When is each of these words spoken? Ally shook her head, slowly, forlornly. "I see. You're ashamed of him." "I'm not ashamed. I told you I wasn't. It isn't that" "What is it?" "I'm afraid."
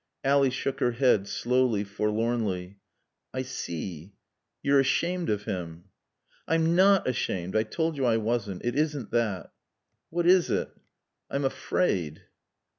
Ally 0.23 0.49
shook 0.49 0.79
her 0.79 0.93
head, 0.93 1.27
slowly, 1.27 1.83
forlornly. 1.83 2.79
"I 3.35 3.43
see. 3.43 4.15
You're 4.63 4.79
ashamed 4.79 5.29
of 5.29 5.43
him." 5.43 5.89
"I'm 6.47 6.75
not 6.75 7.07
ashamed. 7.07 7.55
I 7.55 7.61
told 7.61 7.97
you 7.97 8.05
I 8.07 8.17
wasn't. 8.17 8.65
It 8.65 8.75
isn't 8.75 9.11
that" 9.11 9.51
"What 10.09 10.25
is 10.25 10.49
it?" 10.49 10.71
"I'm 11.29 11.45
afraid." 11.45 12.23